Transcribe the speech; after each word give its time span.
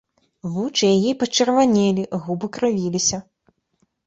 Вочы 0.53 0.83
яе 0.95 1.11
пачырванелі, 1.23 2.07
губы 2.25 2.51
крывіліся. 2.57 3.23